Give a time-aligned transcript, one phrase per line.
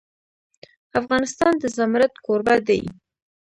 [0.99, 2.81] افغانستان د زمرد کوربه دی.